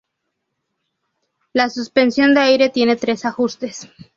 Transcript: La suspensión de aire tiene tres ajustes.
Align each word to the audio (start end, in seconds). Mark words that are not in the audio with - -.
La 1.53 1.69
suspensión 1.69 2.33
de 2.33 2.39
aire 2.41 2.69
tiene 2.71 2.95
tres 2.95 3.23
ajustes. 3.23 3.87